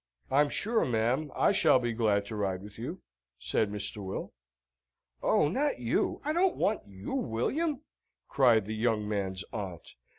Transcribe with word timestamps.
"I'm 0.31 0.49
sure, 0.49 0.83
ma'am, 0.83 1.31
I 1.35 1.51
shall 1.51 1.77
be 1.77 1.93
glad 1.93 2.25
to 2.25 2.35
ride 2.35 2.63
with 2.63 2.79
you," 2.79 3.01
said 3.37 3.69
Mr. 3.71 4.03
Will. 4.03 4.33
"Oh, 5.21 5.47
not 5.47 5.79
you! 5.79 6.21
I 6.25 6.33
don't 6.33 6.57
want 6.57 6.81
you, 6.87 7.13
William," 7.13 7.81
cried 8.27 8.65
the 8.65 8.73
young 8.73 9.07
man's 9.07 9.43
aunt. 9.53 9.89